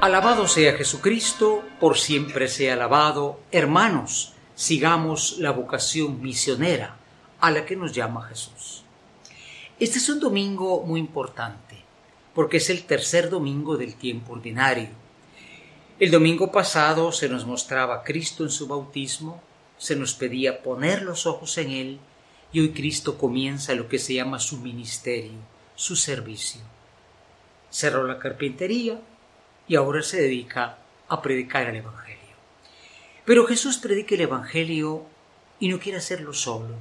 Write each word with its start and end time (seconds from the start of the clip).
Alabado 0.00 0.46
sea 0.46 0.76
Jesucristo, 0.76 1.64
por 1.80 1.98
siempre 1.98 2.46
sea 2.46 2.74
alabado. 2.74 3.40
Hermanos, 3.50 4.32
sigamos 4.54 5.38
la 5.38 5.50
vocación 5.50 6.22
misionera 6.22 6.96
a 7.40 7.50
la 7.50 7.66
que 7.66 7.74
nos 7.74 7.92
llama 7.92 8.22
Jesús. 8.28 8.84
Este 9.80 9.98
es 9.98 10.08
un 10.08 10.20
domingo 10.20 10.84
muy 10.86 11.00
importante, 11.00 11.82
porque 12.32 12.58
es 12.58 12.70
el 12.70 12.84
tercer 12.84 13.28
domingo 13.28 13.76
del 13.76 13.96
tiempo 13.96 14.34
ordinario. 14.34 14.90
El 15.98 16.12
domingo 16.12 16.52
pasado 16.52 17.10
se 17.10 17.28
nos 17.28 17.44
mostraba 17.44 18.04
Cristo 18.04 18.44
en 18.44 18.50
su 18.50 18.68
bautismo, 18.68 19.42
se 19.78 19.96
nos 19.96 20.14
pedía 20.14 20.62
poner 20.62 21.02
los 21.02 21.26
ojos 21.26 21.58
en 21.58 21.70
Él, 21.72 21.98
y 22.52 22.60
hoy 22.60 22.70
Cristo 22.70 23.18
comienza 23.18 23.74
lo 23.74 23.88
que 23.88 23.98
se 23.98 24.14
llama 24.14 24.38
su 24.38 24.58
ministerio, 24.58 25.40
su 25.74 25.96
servicio. 25.96 26.60
Cerró 27.68 28.06
la 28.06 28.20
carpintería, 28.20 29.00
y 29.68 29.76
ahora 29.76 30.02
se 30.02 30.20
dedica 30.22 30.78
a 31.08 31.22
predicar 31.22 31.68
el 31.68 31.76
Evangelio. 31.76 32.18
Pero 33.24 33.46
Jesús 33.46 33.76
predica 33.76 34.14
el 34.14 34.22
Evangelio 34.22 35.04
y 35.60 35.68
no 35.68 35.78
quiere 35.78 35.98
hacerlo 35.98 36.32
solo, 36.32 36.74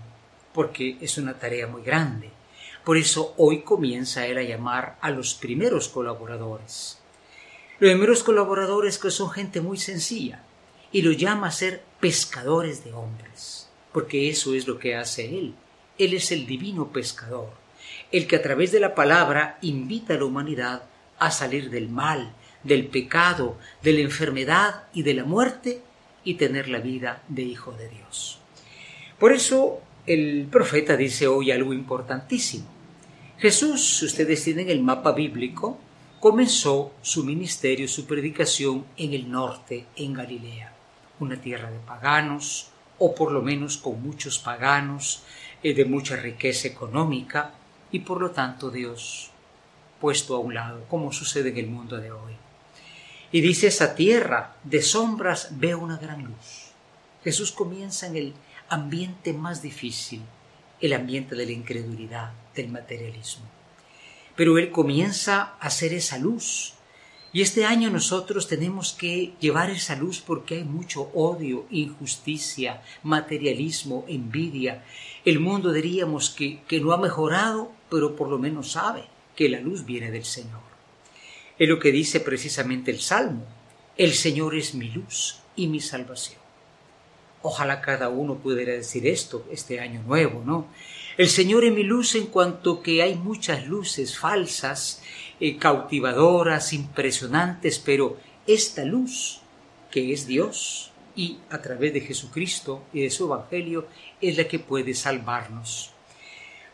porque 0.53 0.97
es 1.01 1.17
una 1.17 1.33
tarea 1.33 1.67
muy 1.67 1.83
grande. 1.83 2.31
Por 2.83 2.95
eso 2.95 3.33
hoy 3.37 3.63
comienza 3.63 4.25
él 4.25 4.37
a 4.37 4.43
llamar 4.43 4.97
a 5.01 5.11
los 5.11 5.33
primeros 5.33 5.89
colaboradores. 5.89 6.99
Los 7.79 7.91
primeros 7.91 8.23
colaboradores 8.23 8.97
que 8.97 9.11
son 9.11 9.29
gente 9.29 9.59
muy 9.59 9.77
sencilla 9.77 10.41
y 10.91 11.01
los 11.01 11.17
llama 11.17 11.47
a 11.47 11.51
ser 11.51 11.83
pescadores 11.99 12.85
de 12.85 12.93
hombres, 12.93 13.69
porque 13.91 14.29
eso 14.29 14.53
es 14.53 14.67
lo 14.67 14.79
que 14.79 14.95
hace 14.95 15.25
él. 15.37 15.53
Él 15.97 16.13
es 16.13 16.31
el 16.31 16.45
divino 16.45 16.93
pescador, 16.93 17.49
el 18.11 18.25
que 18.25 18.37
a 18.37 18.41
través 18.41 18.71
de 18.71 18.79
la 18.79 18.95
palabra 18.95 19.57
invita 19.61 20.13
a 20.13 20.17
la 20.17 20.25
humanidad 20.25 20.83
a 21.19 21.29
salir 21.31 21.69
del 21.69 21.89
mal, 21.89 22.33
del 22.67 22.87
pecado, 22.87 23.57
de 23.81 23.93
la 23.93 24.01
enfermedad 24.01 24.83
y 24.93 25.03
de 25.03 25.13
la 25.13 25.23
muerte 25.23 25.81
y 26.23 26.35
tener 26.35 26.67
la 26.67 26.79
vida 26.79 27.23
de 27.27 27.43
hijo 27.43 27.71
de 27.71 27.89
Dios. 27.89 28.39
Por 29.17 29.31
eso 29.31 29.81
el 30.05 30.47
profeta 30.51 30.95
dice 30.95 31.27
hoy 31.27 31.51
algo 31.51 31.73
importantísimo. 31.73 32.65
Jesús, 33.37 33.99
si 33.99 34.05
ustedes 34.05 34.43
tienen 34.43 34.69
el 34.69 34.81
mapa 34.81 35.11
bíblico, 35.11 35.79
comenzó 36.19 36.93
su 37.01 37.23
ministerio, 37.23 37.87
su 37.87 38.05
predicación 38.05 38.85
en 38.97 39.13
el 39.13 39.29
norte, 39.29 39.85
en 39.95 40.13
Galilea, 40.13 40.73
una 41.19 41.39
tierra 41.39 41.71
de 41.71 41.79
paganos, 41.79 42.69
o 42.99 43.13
por 43.13 43.31
lo 43.31 43.41
menos 43.41 43.77
con 43.77 44.01
muchos 44.01 44.39
paganos, 44.39 45.23
eh, 45.61 45.73
de 45.73 45.85
mucha 45.85 46.15
riqueza 46.15 46.67
económica, 46.67 47.53
y 47.91 47.99
por 47.99 48.19
lo 48.19 48.31
tanto 48.31 48.71
Dios 48.71 49.31
puesto 50.01 50.35
a 50.35 50.39
un 50.39 50.53
lado, 50.53 50.85
como 50.89 51.11
sucede 51.11 51.49
en 51.49 51.57
el 51.57 51.67
mundo 51.67 51.97
de 51.97 52.11
hoy. 52.11 52.33
Y 53.31 53.41
dice 53.41 53.67
esa 53.67 53.95
tierra 53.95 54.55
de 54.63 54.81
sombras 54.81 55.49
ve 55.51 55.75
una 55.75 55.97
gran 55.97 56.23
luz. 56.23 56.71
Jesús 57.23 57.51
comienza 57.51 58.07
en 58.07 58.15
el 58.15 58.33
ambiente 58.69 59.33
más 59.33 59.61
difícil, 59.61 60.21
el 60.79 60.93
ambiente 60.93 61.35
de 61.35 61.45
la 61.45 61.51
incredulidad, 61.51 62.31
del 62.55 62.69
materialismo. 62.69 63.45
Pero 64.35 64.57
Él 64.57 64.71
comienza 64.71 65.41
a 65.59 65.67
hacer 65.67 65.93
esa 65.93 66.17
luz. 66.17 66.75
Y 67.33 67.41
este 67.41 67.65
año 67.65 67.89
nosotros 67.89 68.47
tenemos 68.47 68.93
que 68.93 69.33
llevar 69.41 69.69
esa 69.71 69.97
luz 69.97 70.23
porque 70.25 70.55
hay 70.55 70.63
mucho 70.63 71.11
odio, 71.13 71.65
injusticia, 71.69 72.81
materialismo, 73.03 74.05
envidia. 74.07 74.85
El 75.25 75.41
mundo 75.41 75.73
diríamos 75.73 76.29
que, 76.29 76.61
que 76.63 76.79
no 76.79 76.93
ha 76.93 76.97
mejorado, 76.97 77.73
pero 77.89 78.15
por 78.15 78.29
lo 78.29 78.39
menos 78.39 78.71
sabe 78.71 79.03
que 79.35 79.49
la 79.49 79.59
luz 79.59 79.85
viene 79.85 80.11
del 80.11 80.23
Señor. 80.23 80.76
Es 81.59 81.67
lo 81.67 81.79
que 81.79 81.91
dice 81.91 82.19
precisamente 82.19 82.91
el 82.91 82.99
Salmo. 82.99 83.45
El 83.97 84.13
Señor 84.13 84.55
es 84.55 84.75
mi 84.75 84.89
luz 84.89 85.39
y 85.55 85.67
mi 85.67 85.79
salvación. 85.79 86.39
Ojalá 87.41 87.81
cada 87.81 88.09
uno 88.09 88.35
pudiera 88.35 88.73
decir 88.73 89.07
esto 89.07 89.45
este 89.51 89.79
año 89.79 90.03
nuevo, 90.03 90.43
¿no? 90.45 90.67
El 91.17 91.29
Señor 91.29 91.65
es 91.65 91.73
mi 91.73 91.83
luz 91.83 92.13
en 92.15 92.27
cuanto 92.27 92.83
que 92.83 93.01
hay 93.01 93.15
muchas 93.15 93.65
luces 93.67 94.17
falsas, 94.17 95.01
eh, 95.39 95.57
cautivadoras, 95.57 96.73
impresionantes, 96.73 97.79
pero 97.79 98.17
esta 98.45 98.85
luz, 98.85 99.39
que 99.89 100.13
es 100.13 100.27
Dios, 100.27 100.91
y 101.15 101.39
a 101.49 101.61
través 101.61 101.93
de 101.93 102.01
Jesucristo 102.01 102.83
y 102.93 103.01
de 103.01 103.09
su 103.09 103.25
Evangelio, 103.25 103.87
es 104.21 104.37
la 104.37 104.47
que 104.47 104.59
puede 104.59 104.93
salvarnos. 104.93 105.91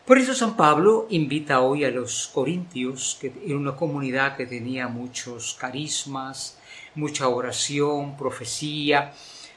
Por 0.06 0.18
eso 0.18 0.34
San 0.34 0.54
Pablo 0.54 1.06
invita 1.08 1.62
hoy 1.62 1.82
a 1.86 1.90
los 1.90 2.28
corintios, 2.28 3.16
que 3.18 3.32
en 3.46 3.56
una 3.56 3.74
comunidad 3.74 4.36
que 4.36 4.44
tenía 4.44 4.86
muchos 4.86 5.54
carismas, 5.58 6.58
mucha 6.94 7.26
oración, 7.28 8.14
profecía, 8.14 9.14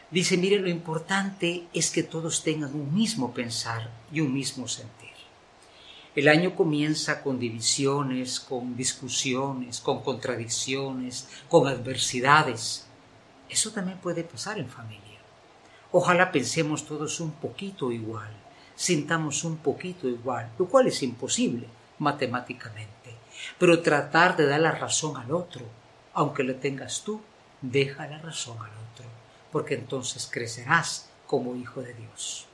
dice, 0.09 0.38
mire, 0.38 0.57
lo 0.59 0.69
importante 0.69 1.66
es 1.74 1.91
que 1.91 2.03
todos 2.03 2.44
tengan 2.44 2.74
un 2.74 2.96
mismo 2.96 3.34
pensar 3.34 3.91
y 4.09 4.22
un 4.22 4.34
mismo 4.34 4.69
sentir. 4.69 5.09
El 6.16 6.30
año 6.30 6.56
comienza 6.56 7.22
con 7.22 7.40
divisiones, 7.40 8.40
con 8.40 8.78
discusiones, 8.78 9.81
con 9.81 10.02
contradicciones, 10.02 11.28
con 11.50 11.68
adversidades. 11.68 12.88
Eso 13.50 13.72
también 13.72 13.97
puede 13.97 14.24
pasar 14.24 14.59
en 14.59 14.69
familia. 14.69 15.19
Ojalá 15.91 16.31
pensemos 16.31 16.86
todos 16.86 17.19
un 17.19 17.31
poquito 17.31 17.91
igual 17.91 18.47
sintamos 18.77 19.43
un 19.43 19.57
poquito 19.57 20.07
igual, 20.07 20.51
lo 20.57 20.67
cual 20.67 20.88
es 20.88 21.03
imposible 21.03 21.67
matemáticamente. 21.99 23.15
Pero 23.57 23.81
tratar 23.81 24.38
de 24.38 24.45
dar 24.45 24.61
la 24.61 24.71
razón 24.71 25.17
al 25.17 25.31
otro, 25.31 25.65
aunque 26.13 26.43
lo 26.43 26.55
tengas 26.55 27.03
tú, 27.03 27.19
deja 27.61 28.07
la 28.07 28.19
razón 28.19 28.57
al 28.59 28.71
otro, 28.91 29.05
porque 29.51 29.73
entonces 29.73 30.29
crecerás 30.31 31.09
como 31.25 31.55
hijo 31.55 31.81
de 31.81 31.93
Dios. 31.93 32.45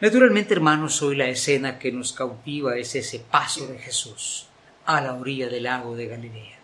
Naturalmente, 0.00 0.54
hermanos, 0.54 1.02
hoy 1.02 1.16
la 1.16 1.26
escena 1.26 1.78
que 1.78 1.90
nos 1.90 2.12
cautiva 2.12 2.76
es 2.76 2.94
ese 2.94 3.18
paso 3.18 3.66
de 3.66 3.78
Jesús 3.78 4.46
a 4.84 5.00
la 5.00 5.14
orilla 5.14 5.48
del 5.48 5.64
lago 5.64 5.96
de 5.96 6.06
Galilea. 6.06 6.58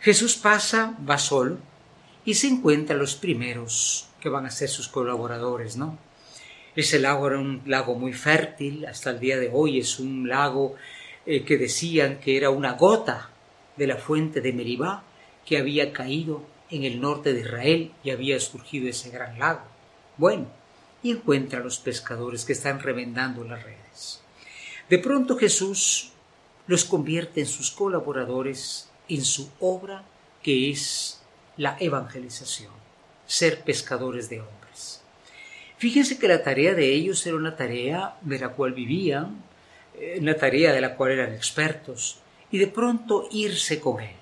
Jesús 0.00 0.36
pasa, 0.36 0.94
va 1.08 1.16
solo, 1.16 1.58
y 2.24 2.34
se 2.34 2.48
encuentra 2.48 2.96
los 2.96 3.14
primeros 3.14 4.08
que 4.20 4.28
van 4.28 4.46
a 4.46 4.50
ser 4.50 4.68
sus 4.68 4.88
colaboradores, 4.88 5.76
¿no? 5.76 5.98
Ese 6.76 6.98
lago 6.98 7.28
era 7.28 7.38
un 7.38 7.62
lago 7.66 7.94
muy 7.94 8.12
fértil, 8.12 8.86
hasta 8.86 9.10
el 9.10 9.20
día 9.20 9.38
de 9.38 9.50
hoy 9.52 9.78
es 9.78 10.00
un 10.00 10.28
lago 10.28 10.74
eh, 11.24 11.44
que 11.44 11.56
decían 11.56 12.18
que 12.18 12.36
era 12.36 12.50
una 12.50 12.72
gota 12.72 13.30
de 13.76 13.86
la 13.86 13.96
fuente 13.96 14.40
de 14.40 14.52
Meribá 14.52 15.04
que 15.46 15.58
había 15.58 15.92
caído 15.92 16.42
en 16.70 16.84
el 16.84 17.00
norte 17.00 17.32
de 17.32 17.40
Israel 17.40 17.92
y 18.02 18.10
había 18.10 18.40
surgido 18.40 18.88
ese 18.88 19.10
gran 19.10 19.38
lago. 19.38 19.62
Bueno, 20.16 20.46
y 21.02 21.12
encuentra 21.12 21.60
a 21.60 21.62
los 21.62 21.78
pescadores 21.78 22.44
que 22.44 22.54
están 22.54 22.80
remendando 22.80 23.44
las 23.44 23.62
redes. 23.62 24.20
De 24.88 24.98
pronto 24.98 25.36
Jesús 25.36 26.12
los 26.66 26.84
convierte 26.84 27.40
en 27.40 27.46
sus 27.46 27.70
colaboradores 27.70 28.90
en 29.08 29.24
su 29.24 29.50
obra 29.60 30.04
que 30.42 30.70
es 30.70 31.22
la 31.56 31.76
evangelización, 31.78 32.72
ser 33.26 33.60
pescadores 33.62 34.28
de 34.28 34.40
hombres. 34.40 34.63
Fíjense 35.84 36.18
que 36.18 36.28
la 36.28 36.42
tarea 36.42 36.72
de 36.72 36.94
ellos 36.94 37.26
era 37.26 37.36
una 37.36 37.56
tarea 37.56 38.16
de 38.22 38.38
la 38.38 38.48
cual 38.48 38.72
vivían, 38.72 39.42
eh, 40.00 40.16
una 40.18 40.34
tarea 40.34 40.72
de 40.72 40.80
la 40.80 40.96
cual 40.96 41.12
eran 41.12 41.34
expertos, 41.34 42.20
y 42.50 42.56
de 42.56 42.68
pronto 42.68 43.28
irse 43.30 43.80
con 43.80 44.00
él. 44.00 44.16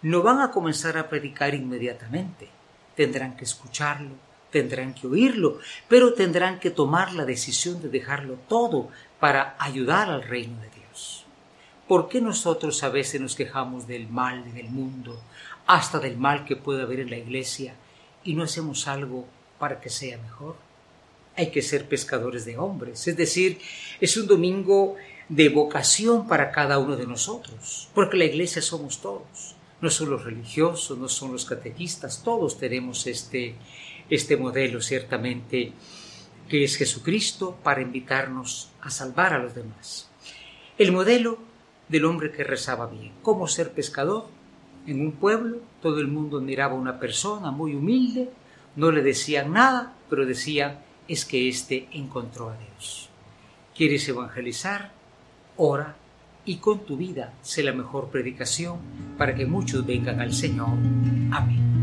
No 0.00 0.22
van 0.22 0.40
a 0.40 0.50
comenzar 0.50 0.96
a 0.96 1.10
predicar 1.10 1.54
inmediatamente, 1.54 2.48
tendrán 2.96 3.36
que 3.36 3.44
escucharlo, 3.44 4.14
tendrán 4.50 4.94
que 4.94 5.06
oírlo, 5.06 5.58
pero 5.88 6.14
tendrán 6.14 6.58
que 6.58 6.70
tomar 6.70 7.12
la 7.12 7.26
decisión 7.26 7.82
de 7.82 7.90
dejarlo 7.90 8.38
todo 8.48 8.88
para 9.20 9.56
ayudar 9.58 10.08
al 10.08 10.22
reino 10.22 10.58
de 10.62 10.70
Dios. 10.70 11.26
¿Por 11.86 12.08
qué 12.08 12.22
nosotros 12.22 12.82
a 12.82 12.88
veces 12.88 13.20
nos 13.20 13.36
quejamos 13.36 13.86
del 13.86 14.08
mal 14.08 14.42
en 14.48 14.56
el 14.56 14.70
mundo, 14.70 15.20
hasta 15.66 15.98
del 15.98 16.16
mal 16.16 16.46
que 16.46 16.56
puede 16.56 16.80
haber 16.80 17.00
en 17.00 17.10
la 17.10 17.18
iglesia, 17.18 17.74
y 18.24 18.32
no 18.32 18.42
hacemos 18.42 18.88
algo 18.88 19.26
para 19.58 19.82
que 19.82 19.90
sea 19.90 20.16
mejor? 20.16 20.56
Hay 21.36 21.50
que 21.50 21.62
ser 21.62 21.88
pescadores 21.88 22.44
de 22.44 22.58
hombres. 22.58 23.06
Es 23.08 23.16
decir, 23.16 23.58
es 24.00 24.16
un 24.16 24.26
domingo 24.26 24.96
de 25.28 25.48
vocación 25.48 26.26
para 26.28 26.50
cada 26.50 26.78
uno 26.78 26.96
de 26.96 27.06
nosotros, 27.06 27.88
porque 27.94 28.16
la 28.16 28.24
iglesia 28.26 28.62
somos 28.62 29.00
todos. 29.00 29.56
No 29.80 29.90
son 29.90 30.10
los 30.10 30.24
religiosos, 30.24 30.98
no 30.98 31.08
son 31.08 31.32
los 31.32 31.44
catequistas, 31.44 32.22
todos 32.22 32.58
tenemos 32.58 33.06
este, 33.06 33.54
este 34.08 34.36
modelo 34.36 34.80
ciertamente 34.80 35.72
que 36.48 36.64
es 36.64 36.76
Jesucristo 36.76 37.56
para 37.62 37.80
invitarnos 37.80 38.70
a 38.80 38.90
salvar 38.90 39.32
a 39.32 39.38
los 39.38 39.54
demás. 39.54 40.10
El 40.78 40.92
modelo 40.92 41.38
del 41.88 42.04
hombre 42.04 42.32
que 42.32 42.44
rezaba 42.44 42.86
bien. 42.86 43.12
¿Cómo 43.22 43.48
ser 43.48 43.72
pescador? 43.72 44.26
En 44.86 45.00
un 45.00 45.12
pueblo 45.12 45.58
todo 45.80 46.00
el 46.00 46.08
mundo 46.08 46.40
miraba 46.40 46.74
a 46.74 46.78
una 46.78 46.98
persona 46.98 47.50
muy 47.50 47.74
humilde, 47.74 48.30
no 48.76 48.90
le 48.90 49.02
decían 49.02 49.52
nada, 49.52 49.94
pero 50.10 50.26
decían, 50.26 50.80
es 51.08 51.24
que 51.24 51.48
éste 51.48 51.88
encontró 51.92 52.50
a 52.50 52.56
Dios. 52.56 53.08
¿Quieres 53.76 54.08
evangelizar? 54.08 54.92
Ora 55.56 55.96
y 56.44 56.56
con 56.56 56.84
tu 56.84 56.96
vida 56.96 57.32
sé 57.42 57.62
la 57.62 57.72
mejor 57.72 58.08
predicación 58.08 58.78
para 59.16 59.34
que 59.34 59.46
muchos 59.46 59.84
vengan 59.86 60.20
al 60.20 60.32
Señor. 60.32 60.76
Amén. 61.32 61.73